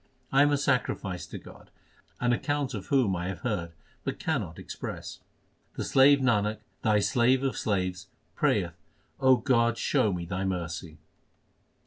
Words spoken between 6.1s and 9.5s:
Nanak, Thy slave of slaves, prayeth O